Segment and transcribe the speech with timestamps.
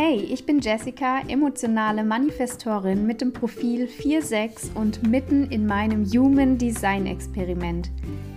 [0.00, 6.56] Hey, ich bin Jessica, emotionale Manifestorin mit dem Profil 46 und mitten in meinem Human
[6.56, 7.90] Design Experiment.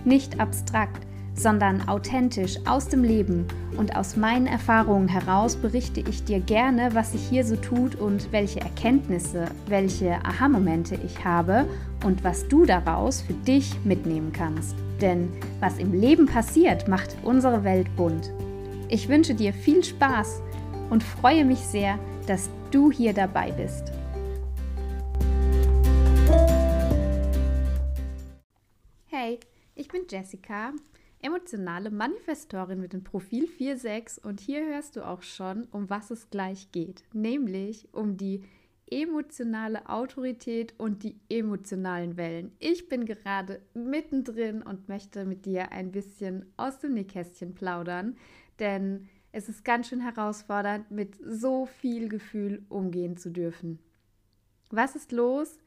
[0.04, 1.06] Nicht abstrakt,
[1.36, 3.46] sondern authentisch aus dem Leben
[3.76, 8.32] und aus meinen Erfahrungen heraus berichte ich dir gerne, was sich hier so tut und
[8.32, 11.64] welche Erkenntnisse, welche Aha-Momente ich habe
[12.04, 14.74] und was du daraus für dich mitnehmen kannst.
[15.00, 15.28] Denn
[15.60, 18.32] was im Leben passiert, macht unsere Welt bunt.
[18.88, 20.42] Ich wünsche dir viel Spaß
[20.92, 23.90] und freue mich sehr, dass du hier dabei bist.
[29.06, 29.40] Hey,
[29.74, 30.74] ich bin Jessica,
[31.22, 36.28] emotionale Manifestorin mit dem Profil 46 und hier hörst du auch schon, um was es
[36.28, 38.44] gleich geht, nämlich um die
[38.90, 42.52] emotionale Autorität und die emotionalen Wellen.
[42.58, 48.16] Ich bin gerade mittendrin und möchte mit dir ein bisschen aus dem Nähkästchen plaudern,
[48.58, 53.78] denn es ist ganz schön herausfordernd, mit so viel Gefühl umgehen zu dürfen.
[54.70, 55.58] Was ist los?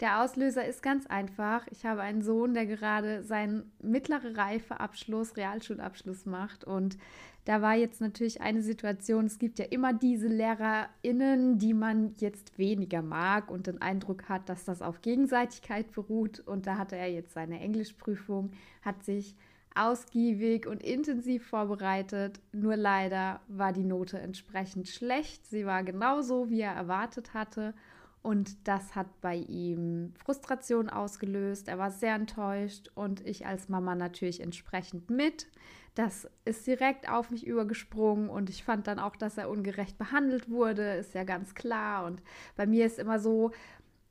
[0.00, 1.66] Der Auslöser ist ganz einfach.
[1.70, 6.64] Ich habe einen Sohn, der gerade seinen mittlere Reifeabschluss, Realschulabschluss macht.
[6.64, 6.98] Und
[7.46, 12.58] da war jetzt natürlich eine Situation, es gibt ja immer diese LehrerInnen, die man jetzt
[12.58, 16.40] weniger mag und den Eindruck hat, dass das auf Gegenseitigkeit beruht.
[16.40, 18.50] Und da hatte er jetzt seine Englischprüfung,
[18.82, 19.34] hat sich
[19.76, 22.40] ausgiebig und intensiv vorbereitet.
[22.52, 25.46] Nur leider war die Note entsprechend schlecht.
[25.46, 27.74] Sie war genauso, wie er erwartet hatte.
[28.22, 31.68] Und das hat bei ihm Frustration ausgelöst.
[31.68, 35.46] Er war sehr enttäuscht und ich als Mama natürlich entsprechend mit.
[35.94, 40.50] Das ist direkt auf mich übergesprungen und ich fand dann auch, dass er ungerecht behandelt
[40.50, 42.04] wurde, ist ja ganz klar.
[42.04, 42.20] Und
[42.56, 43.52] bei mir ist immer so,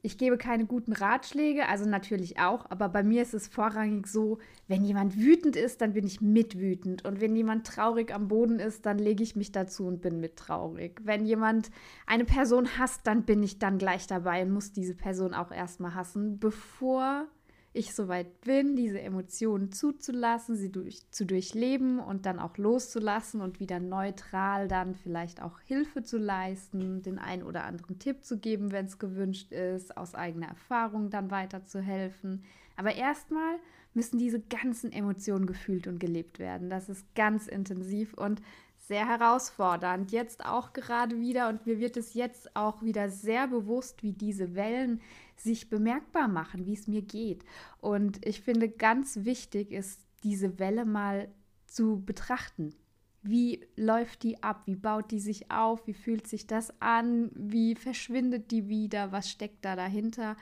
[0.06, 4.38] ich gebe keine guten Ratschläge, also natürlich auch, aber bei mir ist es vorrangig so,
[4.68, 7.04] wenn jemand wütend ist, dann bin ich mitwütend.
[7.06, 10.38] Und wenn jemand traurig am Boden ist, dann lege ich mich dazu und bin mit
[10.38, 11.02] traurig.
[11.04, 11.72] Wenn jemand
[12.06, 15.96] eine Person hasst, dann bin ich dann gleich dabei und muss diese Person auch erstmal
[15.96, 17.26] hassen, bevor
[17.76, 23.60] ich soweit bin, diese Emotionen zuzulassen, sie durch, zu durchleben und dann auch loszulassen und
[23.60, 28.72] wieder neutral dann vielleicht auch Hilfe zu leisten, den einen oder anderen Tipp zu geben,
[28.72, 32.44] wenn es gewünscht ist, aus eigener Erfahrung dann weiterzuhelfen.
[32.78, 33.58] Aber erstmal
[33.94, 36.70] müssen diese ganzen Emotionen gefühlt und gelebt werden.
[36.70, 38.42] Das ist ganz intensiv und
[38.88, 40.12] sehr herausfordernd.
[40.12, 44.56] Jetzt auch gerade wieder und mir wird es jetzt auch wieder sehr bewusst, wie diese
[44.56, 45.02] Wellen
[45.38, 47.44] sich bemerkbar machen, wie es mir geht.
[47.80, 51.30] Und ich finde ganz wichtig ist, diese Welle mal
[51.66, 52.74] zu betrachten.
[53.22, 54.64] Wie läuft die ab?
[54.66, 55.88] Wie baut die sich auf?
[55.88, 57.32] Wie fühlt sich das an?
[57.34, 59.12] Wie verschwindet die wieder?
[59.12, 60.38] Was steckt da dahinter?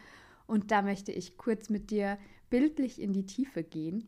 [0.47, 2.17] Und da möchte ich kurz mit dir
[2.49, 4.07] bildlich in die Tiefe gehen.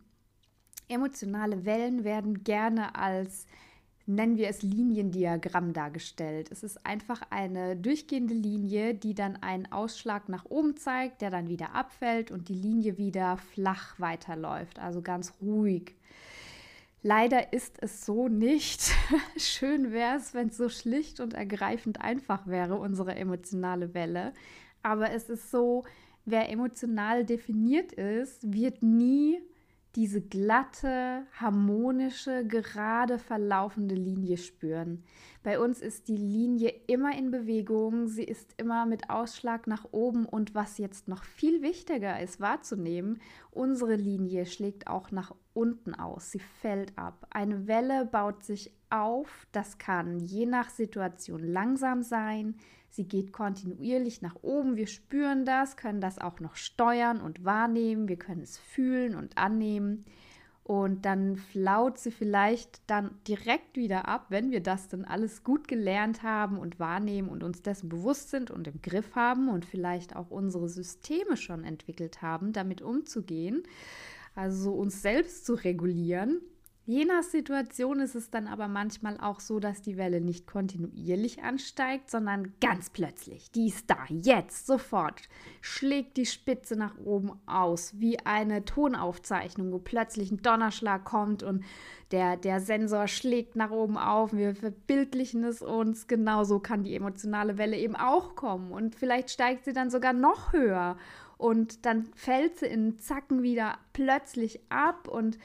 [0.87, 3.47] Emotionale Wellen werden gerne als
[4.07, 6.51] nennen wir es Liniendiagramm dargestellt.
[6.51, 11.49] Es ist einfach eine durchgehende Linie, die dann einen Ausschlag nach oben zeigt, der dann
[11.49, 15.95] wieder abfällt und die Linie wieder flach weiterläuft, also ganz ruhig.
[17.01, 18.91] Leider ist es so nicht.
[19.37, 24.33] Schön wäre es, wenn es so schlicht und ergreifend einfach wäre, unsere emotionale Welle.
[24.81, 25.83] Aber es ist so,
[26.25, 29.39] wer emotional definiert ist, wird nie
[29.95, 35.03] diese glatte, harmonische, gerade verlaufende Linie spüren.
[35.45, 40.25] Bei uns ist die Linie immer in Bewegung, sie ist immer mit Ausschlag nach oben
[40.25, 46.31] und was jetzt noch viel wichtiger ist wahrzunehmen, unsere Linie schlägt auch nach unten aus,
[46.31, 47.27] sie fällt ab.
[47.29, 52.55] Eine Welle baut sich auf, das kann je nach Situation langsam sein,
[52.89, 54.77] Sie geht kontinuierlich nach oben.
[54.77, 58.07] Wir spüren das, können das auch noch steuern und wahrnehmen.
[58.07, 60.05] Wir können es fühlen und annehmen.
[60.67, 65.67] Und dann flaut sie vielleicht dann direkt wieder ab, wenn wir das dann alles gut
[65.67, 70.15] gelernt haben und wahrnehmen und uns dessen bewusst sind und im Griff haben und vielleicht
[70.15, 73.61] auch unsere Systeme schon entwickelt haben, damit umzugehen.
[74.33, 76.41] Also uns selbst zu regulieren
[76.87, 81.41] Je nach Situation ist es dann aber manchmal auch so, dass die Welle nicht kontinuierlich
[81.41, 85.23] ansteigt, sondern ganz plötzlich, die ist da, jetzt, sofort,
[85.61, 91.63] schlägt die Spitze nach oben aus, wie eine Tonaufzeichnung, wo plötzlich ein Donnerschlag kommt und
[92.11, 94.31] der, der Sensor schlägt nach oben auf.
[94.31, 96.05] Wir verbildlichen es uns.
[96.05, 98.71] Genauso kann die emotionale Welle eben auch kommen.
[98.71, 100.97] Und vielleicht steigt sie dann sogar noch höher.
[101.37, 105.39] Und dann fällt sie in Zacken wieder plötzlich ab und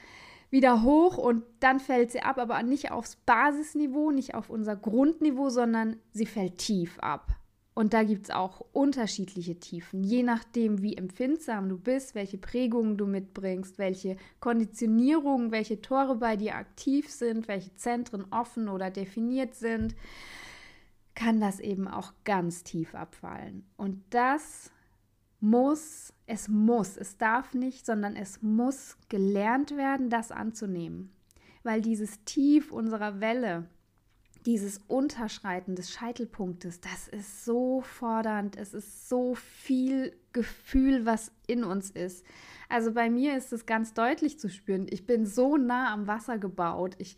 [0.51, 5.49] wieder hoch und dann fällt sie ab, aber nicht aufs Basisniveau, nicht auf unser Grundniveau,
[5.49, 7.35] sondern sie fällt tief ab.
[7.73, 12.97] Und da gibt es auch unterschiedliche Tiefen, je nachdem, wie empfindsam du bist, welche Prägungen
[12.97, 19.55] du mitbringst, welche Konditionierungen, welche Tore bei dir aktiv sind, welche Zentren offen oder definiert
[19.55, 19.95] sind.
[21.15, 23.65] kann das eben auch ganz tief abfallen.
[23.77, 24.71] Und das
[25.41, 31.11] muss, es muss, es darf nicht, sondern es muss gelernt werden, das anzunehmen.
[31.63, 33.67] Weil dieses Tief unserer Welle,
[34.45, 41.63] dieses Unterschreiten des Scheitelpunktes, das ist so fordernd, es ist so viel Gefühl, was in
[41.63, 42.25] uns ist.
[42.69, 44.87] Also bei mir ist es ganz deutlich zu spüren.
[44.89, 46.95] Ich bin so nah am Wasser gebaut.
[46.99, 47.17] Ich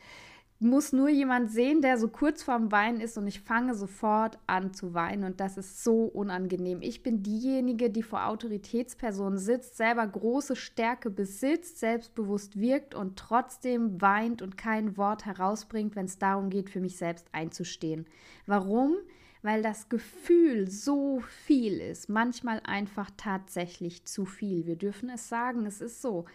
[0.63, 4.73] muss nur jemand sehen, der so kurz vorm Weinen ist und ich fange sofort an
[4.73, 6.81] zu weinen und das ist so unangenehm.
[6.81, 14.01] Ich bin diejenige, die vor Autoritätspersonen sitzt, selber große Stärke besitzt, selbstbewusst wirkt und trotzdem
[14.01, 18.05] weint und kein Wort herausbringt, wenn es darum geht, für mich selbst einzustehen.
[18.45, 18.95] Warum?
[19.41, 24.65] Weil das Gefühl so viel ist, manchmal einfach tatsächlich zu viel.
[24.65, 26.25] Wir dürfen es sagen, es ist so.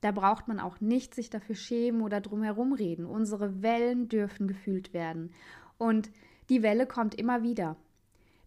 [0.00, 3.06] Da braucht man auch nicht sich dafür schämen oder drum herum reden.
[3.06, 5.32] Unsere Wellen dürfen gefühlt werden.
[5.78, 6.10] Und
[6.48, 7.76] die Welle kommt immer wieder.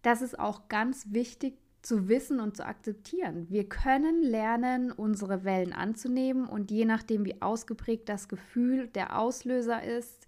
[0.02, 3.46] Das ist auch ganz wichtig zu wissen und zu akzeptieren.
[3.48, 9.82] Wir können lernen, unsere Wellen anzunehmen und je nachdem, wie ausgeprägt das Gefühl der Auslöser
[9.82, 10.26] ist,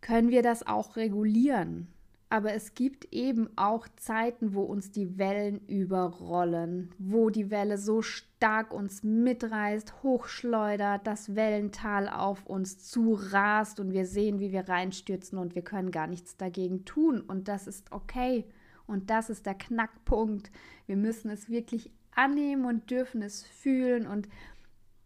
[0.00, 1.88] können wir das auch regulieren.
[2.28, 8.02] Aber es gibt eben auch Zeiten, wo uns die Wellen überrollen, wo die Welle so
[8.02, 15.38] stark uns mitreißt, hochschleudert, das Wellental auf uns zurast und wir sehen, wie wir reinstürzen
[15.38, 17.20] und wir können gar nichts dagegen tun.
[17.20, 18.44] Und das ist okay.
[18.88, 20.50] Und das ist der Knackpunkt.
[20.86, 24.28] Wir müssen es wirklich annehmen und dürfen es fühlen und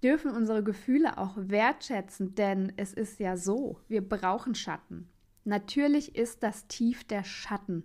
[0.03, 5.09] dürfen unsere Gefühle auch wertschätzen, denn es ist ja so, wir brauchen Schatten.
[5.45, 7.85] Natürlich ist das Tief der Schatten.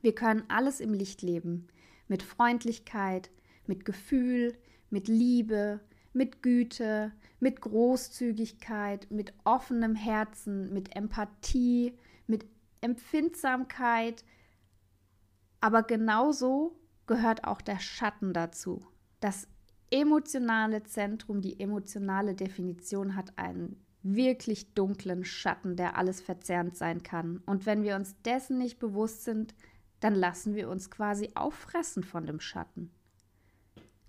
[0.00, 1.68] Wir können alles im Licht leben,
[2.08, 3.30] mit Freundlichkeit,
[3.66, 4.56] mit Gefühl,
[4.90, 5.80] mit Liebe,
[6.12, 11.96] mit Güte, mit Großzügigkeit, mit offenem Herzen, mit Empathie,
[12.26, 12.46] mit
[12.80, 14.24] Empfindsamkeit.
[15.60, 18.84] Aber genauso gehört auch der Schatten dazu.
[19.20, 19.48] Das
[19.90, 27.42] emotionale Zentrum, die emotionale Definition hat einen wirklich dunklen Schatten, der alles verzerrend sein kann.
[27.46, 29.54] Und wenn wir uns dessen nicht bewusst sind,
[30.00, 32.90] dann lassen wir uns quasi auffressen von dem Schatten.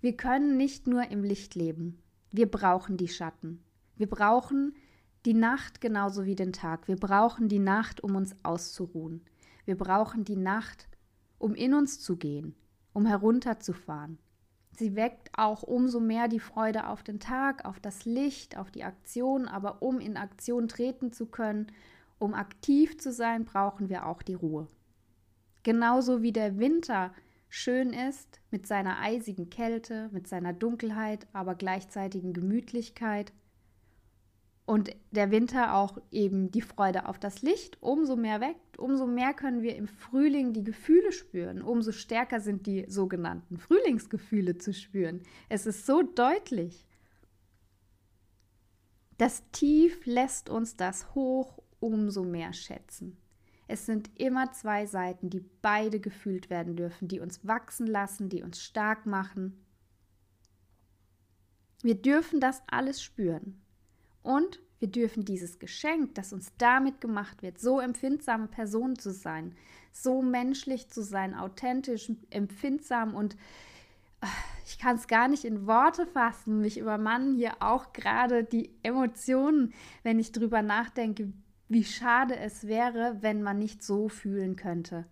[0.00, 1.98] Wir können nicht nur im Licht leben.
[2.30, 3.62] Wir brauchen die Schatten.
[3.96, 4.74] Wir brauchen
[5.26, 6.88] die Nacht genauso wie den Tag.
[6.88, 9.22] Wir brauchen die Nacht, um uns auszuruhen.
[9.66, 10.88] Wir brauchen die Nacht,
[11.38, 12.54] um in uns zu gehen,
[12.92, 14.18] um herunterzufahren,
[14.72, 18.84] Sie weckt auch umso mehr die Freude auf den Tag, auf das Licht, auf die
[18.84, 21.66] Aktion, aber um in Aktion treten zu können,
[22.18, 24.68] um aktiv zu sein, brauchen wir auch die Ruhe.
[25.62, 27.12] Genauso wie der Winter
[27.48, 33.32] schön ist mit seiner eisigen Kälte, mit seiner Dunkelheit, aber gleichzeitigen Gemütlichkeit,
[34.70, 39.34] und der Winter auch eben die Freude auf das Licht umso mehr weckt, umso mehr
[39.34, 45.24] können wir im Frühling die Gefühle spüren, umso stärker sind die sogenannten Frühlingsgefühle zu spüren.
[45.48, 46.86] Es ist so deutlich.
[49.18, 53.16] Das Tief lässt uns das Hoch umso mehr schätzen.
[53.66, 58.44] Es sind immer zwei Seiten, die beide gefühlt werden dürfen, die uns wachsen lassen, die
[58.44, 59.66] uns stark machen.
[61.82, 63.60] Wir dürfen das alles spüren.
[64.22, 69.54] Und wir dürfen dieses Geschenk, das uns damit gemacht wird, so empfindsame Person zu sein,
[69.92, 73.36] so menschlich zu sein, authentisch, empfindsam und
[74.20, 74.28] ah,
[74.66, 76.60] ich kann es gar nicht in Worte fassen.
[76.60, 81.32] Mich übermannen hier auch gerade die Emotionen, wenn ich drüber nachdenke,
[81.68, 85.06] wie schade es wäre, wenn man nicht so fühlen könnte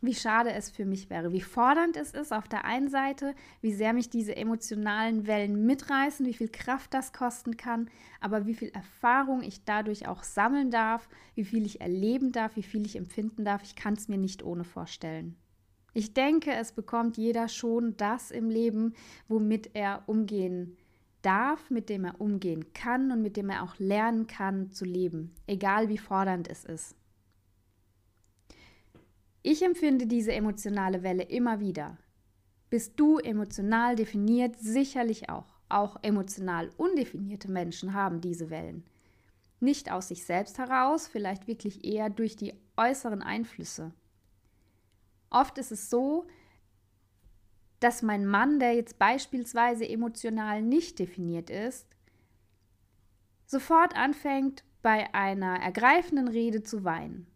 [0.00, 3.72] wie schade es für mich wäre, wie fordernd es ist auf der einen Seite, wie
[3.72, 7.90] sehr mich diese emotionalen Wellen mitreißen, wie viel Kraft das kosten kann,
[8.20, 12.62] aber wie viel Erfahrung ich dadurch auch sammeln darf, wie viel ich erleben darf, wie
[12.62, 15.36] viel ich empfinden darf, ich kann es mir nicht ohne vorstellen.
[15.92, 18.94] Ich denke, es bekommt jeder schon das im Leben,
[19.28, 20.76] womit er umgehen
[21.22, 25.34] darf, mit dem er umgehen kann und mit dem er auch lernen kann zu leben,
[25.46, 26.96] egal wie fordernd es ist.
[29.42, 31.96] Ich empfinde diese emotionale Welle immer wieder.
[32.68, 34.56] Bist du emotional definiert?
[34.58, 35.60] Sicherlich auch.
[35.68, 38.84] Auch emotional undefinierte Menschen haben diese Wellen.
[39.60, 43.92] Nicht aus sich selbst heraus, vielleicht wirklich eher durch die äußeren Einflüsse.
[45.30, 46.26] Oft ist es so,
[47.78, 51.86] dass mein Mann, der jetzt beispielsweise emotional nicht definiert ist,
[53.46, 57.26] sofort anfängt, bei einer ergreifenden Rede zu weinen.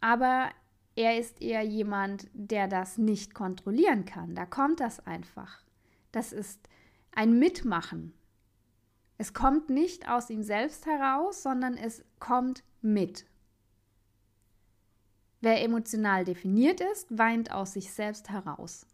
[0.00, 0.50] Aber
[0.96, 4.34] er ist eher jemand, der das nicht kontrollieren kann.
[4.34, 5.62] Da kommt das einfach.
[6.12, 6.68] Das ist
[7.12, 8.12] ein Mitmachen.
[9.18, 13.26] Es kommt nicht aus ihm selbst heraus, sondern es kommt mit.
[15.40, 18.86] Wer emotional definiert ist, weint aus sich selbst heraus.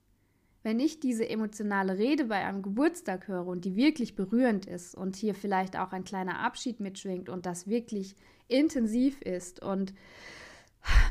[0.62, 5.14] Wenn ich diese emotionale Rede bei einem Geburtstag höre und die wirklich berührend ist und
[5.14, 8.16] hier vielleicht auch ein kleiner Abschied mitschwingt und das wirklich
[8.48, 9.94] intensiv ist und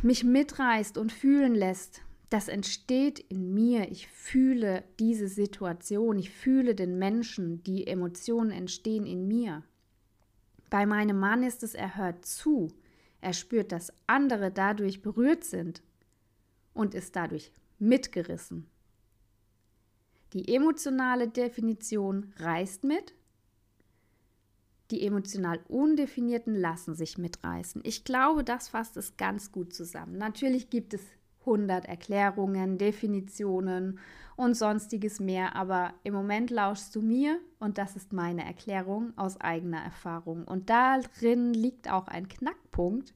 [0.01, 3.91] mich mitreißt und fühlen lässt, das entsteht in mir.
[3.91, 9.63] Ich fühle diese Situation, ich fühle den Menschen, die Emotionen entstehen in mir.
[10.69, 12.71] Bei meinem Mann ist es, er hört zu,
[13.21, 15.81] er spürt, dass andere dadurch berührt sind
[16.73, 18.67] und ist dadurch mitgerissen.
[20.33, 23.13] Die emotionale Definition reißt mit.
[24.91, 27.81] Die emotional Undefinierten lassen sich mitreißen.
[27.85, 30.17] Ich glaube, das fasst es ganz gut zusammen.
[30.17, 31.01] Natürlich gibt es
[31.41, 33.99] 100 Erklärungen, Definitionen
[34.35, 39.39] und sonstiges mehr, aber im Moment lauschst du mir und das ist meine Erklärung aus
[39.39, 40.43] eigener Erfahrung.
[40.45, 43.13] Und darin liegt auch ein Knackpunkt.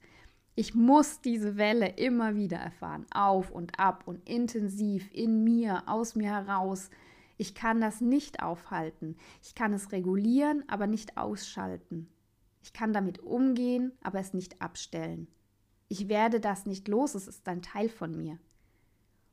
[0.55, 6.15] Ich muss diese Welle immer wieder erfahren, auf und ab und intensiv in mir, aus
[6.15, 6.89] mir heraus,
[7.39, 9.15] ich kann das nicht aufhalten.
[9.41, 12.09] Ich kann es regulieren, aber nicht ausschalten.
[12.61, 15.29] Ich kann damit umgehen, aber es nicht abstellen.
[15.87, 18.39] Ich werde das nicht los, es ist ein Teil von mir.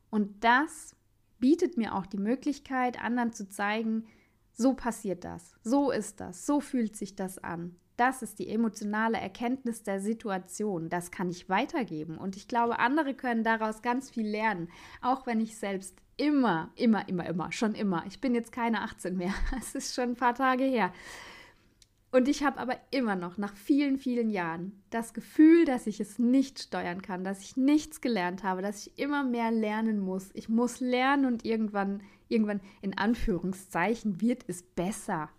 [0.09, 0.95] Und das
[1.37, 4.05] bietet mir auch die Möglichkeit, anderen zu zeigen,
[4.53, 7.75] so passiert das, so ist das, so fühlt sich das an.
[7.97, 10.87] Das ist die emotionale Erkenntnis der Situation.
[10.87, 12.17] Das kann ich weitergeben.
[12.17, 14.69] Und ich glaube, andere können daraus ganz viel lernen,
[15.01, 18.03] auch wenn ich selbst immer, immer, immer, immer, schon immer.
[18.07, 19.33] Ich bin jetzt keine 18 mehr.
[19.59, 20.91] Es ist schon ein paar Tage her.
[22.11, 26.19] Und ich habe aber immer noch, nach vielen, vielen Jahren, das Gefühl, dass ich es
[26.19, 30.29] nicht steuern kann, dass ich nichts gelernt habe, dass ich immer mehr lernen muss.
[30.33, 35.29] Ich muss lernen und irgendwann, irgendwann in Anführungszeichen wird es besser.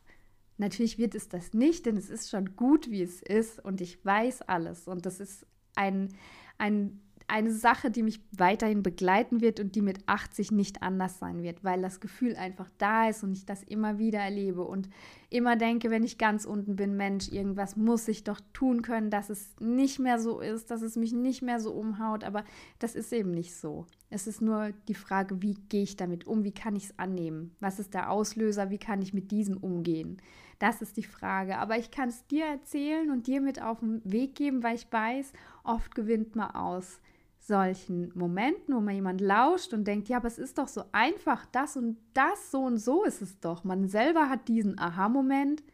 [0.59, 4.05] Natürlich wird es das nicht, denn es ist schon gut, wie es ist und ich
[4.05, 4.89] weiß alles.
[4.89, 6.11] Und das ist ein,
[6.59, 11.43] ein eine Sache, die mich weiterhin begleiten wird und die mit 80 nicht anders sein
[11.43, 14.89] wird, weil das Gefühl einfach da ist und ich das immer wieder erlebe und
[15.29, 19.29] immer denke, wenn ich ganz unten bin, Mensch, irgendwas muss ich doch tun können, dass
[19.29, 22.45] es nicht mehr so ist, dass es mich nicht mehr so umhaut, aber
[22.79, 23.87] das ist eben nicht so.
[24.09, 27.55] Es ist nur die Frage, wie gehe ich damit um, wie kann ich es annehmen,
[27.61, 30.17] was ist der Auslöser, wie kann ich mit diesem umgehen.
[30.59, 31.59] Das ist die Frage.
[31.59, 34.91] Aber ich kann es dir erzählen und dir mit auf den Weg geben, weil ich
[34.91, 35.33] weiß,
[35.63, 37.01] oft gewinnt man aus
[37.49, 41.47] solchen Momenten, wo man jemand lauscht und denkt, ja, aber es ist doch so einfach,
[41.47, 43.65] das und das, so und so ist es doch.
[43.65, 45.65] Man selber hat diesen Aha-Moment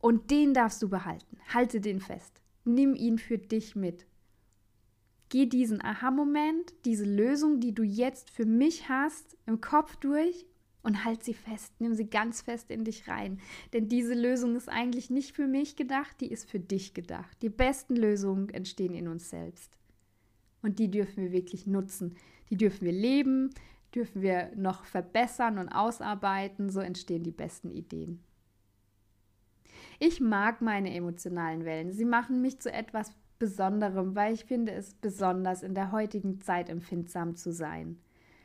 [0.00, 1.38] und den darfst du behalten.
[1.54, 2.42] Halte den fest.
[2.64, 4.06] Nimm ihn für dich mit.
[5.28, 10.44] Geh diesen Aha-Moment, diese Lösung, die du jetzt für mich hast, im Kopf durch
[10.82, 11.72] und halt sie fest.
[11.78, 13.40] Nimm sie ganz fest in dich rein.
[13.72, 17.36] Denn diese Lösung ist eigentlich nicht für mich gedacht, die ist für dich gedacht.
[17.42, 19.78] Die besten Lösungen entstehen in uns selbst.
[20.64, 22.16] Und die dürfen wir wirklich nutzen.
[22.48, 23.50] Die dürfen wir leben,
[23.94, 26.70] dürfen wir noch verbessern und ausarbeiten.
[26.70, 28.24] So entstehen die besten Ideen.
[30.00, 31.92] Ich mag meine emotionalen Wellen.
[31.92, 36.70] Sie machen mich zu etwas Besonderem, weil ich finde es besonders, in der heutigen Zeit
[36.70, 37.98] empfindsam zu sein.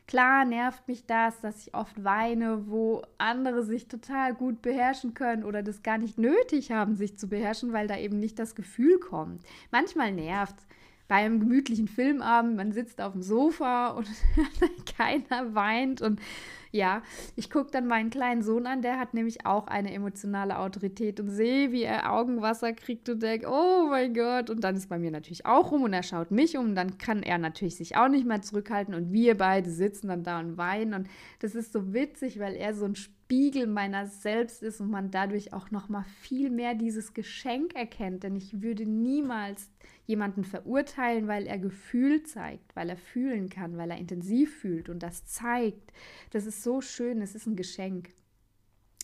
[0.07, 5.45] Klar nervt mich das, dass ich oft weine, wo andere sich total gut beherrschen können
[5.45, 8.99] oder das gar nicht nötig haben, sich zu beherrschen, weil da eben nicht das Gefühl
[8.99, 9.43] kommt.
[9.71, 10.65] Manchmal nervt es
[11.09, 14.07] bei einem gemütlichen Filmabend, man sitzt auf dem Sofa und
[14.97, 16.21] keiner weint und
[16.71, 17.01] ja,
[17.35, 21.29] ich gucke dann meinen kleinen Sohn an, der hat nämlich auch eine emotionale Autorität und
[21.29, 24.49] sehe, wie er Augenwasser kriegt und denkt, oh mein Gott.
[24.49, 26.65] Und dann ist bei mir natürlich auch rum und er schaut mich um.
[26.65, 30.23] Und dann kann er natürlich sich auch nicht mehr zurückhalten und wir beide sitzen dann
[30.23, 30.93] da und weinen.
[30.93, 31.07] Und
[31.39, 35.53] das ist so witzig, weil er so ein Spiegel meiner selbst ist und man dadurch
[35.53, 38.23] auch noch mal viel mehr dieses Geschenk erkennt.
[38.23, 39.69] Denn ich würde niemals
[40.09, 45.03] jemanden verurteilen, weil er Gefühl zeigt, weil er fühlen kann, weil er intensiv fühlt und
[45.03, 45.93] das zeigt.
[46.31, 48.09] Das ist so schön, es ist ein Geschenk.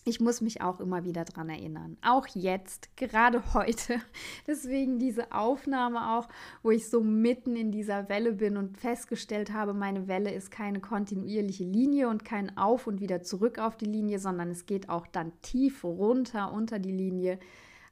[0.07, 1.97] Ich muss mich auch immer wieder daran erinnern.
[2.03, 3.99] Auch jetzt, gerade heute.
[4.45, 6.27] Deswegen diese Aufnahme auch,
[6.61, 10.79] wo ich so mitten in dieser Welle bin und festgestellt habe, meine Welle ist keine
[10.79, 15.07] kontinuierliche Linie und kein Auf und wieder zurück auf die Linie, sondern es geht auch
[15.07, 17.39] dann tief runter unter die Linie.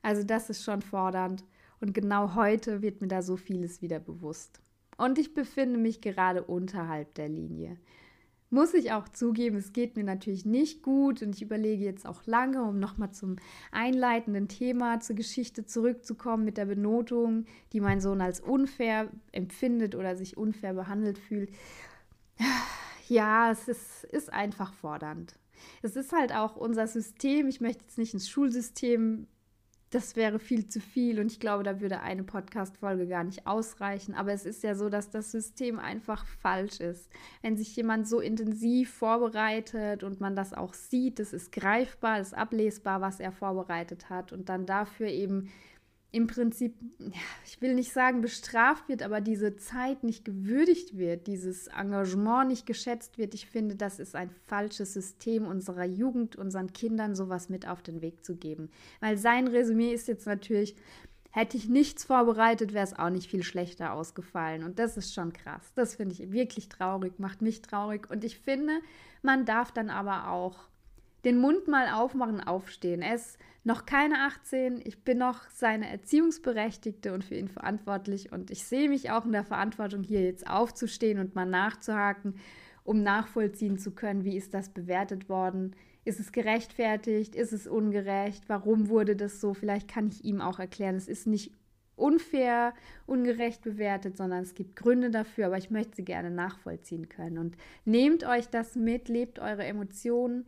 [0.04, 1.44] Also das ist schon fordernd.
[1.82, 4.62] Und genau heute wird mir da so vieles wieder bewusst.
[4.98, 7.78] Und ich befinde mich gerade unterhalb der Linie.
[8.54, 12.24] Muss ich auch zugeben, es geht mir natürlich nicht gut und ich überlege jetzt auch
[12.28, 13.38] lange, um nochmal zum
[13.72, 20.16] einleitenden Thema zur Geschichte zurückzukommen mit der Benotung, die mein Sohn als unfair empfindet oder
[20.16, 21.50] sich unfair behandelt fühlt.
[23.10, 25.40] Ja, es ist, ist einfach fordernd.
[25.82, 27.48] Es ist halt auch unser System.
[27.48, 29.26] Ich möchte jetzt nicht ins Schulsystem
[29.94, 34.16] das wäre viel zu viel und ich glaube, da würde eine Podcast-Folge gar nicht ausreichen.
[34.16, 37.10] Aber es ist ja so, dass das System einfach falsch ist.
[37.44, 42.30] Wenn sich jemand so intensiv vorbereitet und man das auch sieht, es ist greifbar, es
[42.30, 45.52] ist ablesbar, was er vorbereitet hat und dann dafür eben
[46.14, 46.76] im Prinzip,
[47.44, 52.68] ich will nicht sagen bestraft wird, aber diese Zeit nicht gewürdigt wird, dieses Engagement nicht
[52.68, 53.34] geschätzt wird.
[53.34, 58.04] Ich finde, das ist ein falsches System unserer Jugend, unseren Kindern sowas mit auf den
[58.04, 58.70] Weg zu geben.
[59.00, 60.76] Weil sein Resümee ist jetzt natürlich,
[61.32, 64.64] hätte ich nichts vorbereitet, wäre es auch nicht viel schlechter ausgefallen.
[64.64, 65.74] Und das ist schon krass.
[65.74, 68.08] Das finde ich wirklich traurig, macht mich traurig.
[68.12, 68.74] Und ich finde,
[69.24, 70.60] man darf dann aber auch
[71.26, 73.02] den Mund mal aufmachen, aufstehen.
[73.02, 78.32] Er ist noch keine 18, ich bin noch seine Erziehungsberechtigte und für ihn verantwortlich.
[78.32, 82.36] Und ich sehe mich auch in der Verantwortung, hier jetzt aufzustehen und mal nachzuhaken,
[82.84, 88.44] um nachvollziehen zu können, wie ist das bewertet worden, ist es gerechtfertigt, ist es ungerecht,
[88.48, 91.54] warum wurde das so, vielleicht kann ich ihm auch erklären, es ist nicht
[91.96, 92.74] unfair,
[93.06, 97.38] ungerecht bewertet, sondern es gibt Gründe dafür, aber ich möchte sie gerne nachvollziehen können.
[97.38, 100.46] Und nehmt euch das mit, lebt eure Emotionen,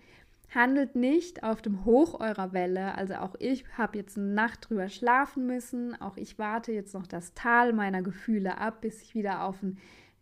[0.53, 2.95] Handelt nicht auf dem Hoch eurer Welle.
[2.95, 5.99] Also auch ich habe jetzt eine Nacht drüber schlafen müssen.
[5.99, 9.77] Auch ich warte jetzt noch das Tal meiner Gefühle ab, bis ich wieder auf ein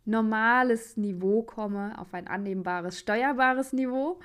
[0.06, 4.20] normales Niveau komme, auf ein annehmbares, steuerbares Niveau.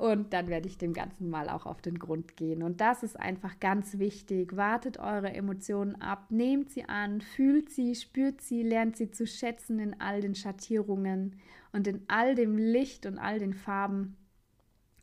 [0.00, 2.62] Und dann werde ich dem Ganzen mal auch auf den Grund gehen.
[2.62, 4.56] Und das ist einfach ganz wichtig.
[4.56, 9.78] Wartet eure Emotionen ab, nehmt sie an, fühlt sie, spürt sie, lernt sie zu schätzen
[9.78, 11.36] in all den Schattierungen
[11.72, 14.16] und in all dem Licht und all den Farben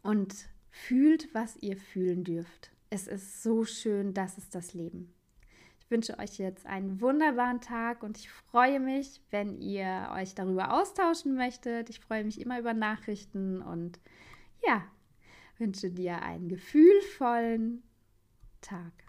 [0.04, 2.72] und fühlt, was ihr fühlen dürft.
[2.90, 5.14] Es ist so schön, das ist das Leben.
[5.80, 10.74] Ich wünsche euch jetzt einen wunderbaren Tag und ich freue mich, wenn ihr euch darüber
[10.74, 11.90] austauschen möchtet.
[11.90, 14.00] Ich freue mich immer über Nachrichten und
[14.66, 14.86] ja,
[15.58, 17.84] wünsche dir einen gefühlvollen
[18.62, 19.07] Tag.